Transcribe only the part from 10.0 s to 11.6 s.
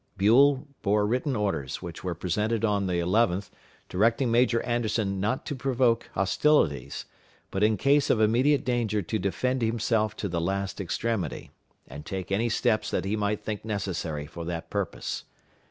to the last extremity,